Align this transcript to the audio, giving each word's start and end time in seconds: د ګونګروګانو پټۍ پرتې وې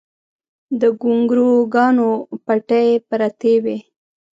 د 0.79 0.83
ګونګروګانو 1.01 2.09
پټۍ 2.45 2.89
پرتې 3.07 3.53
وې 3.63 3.77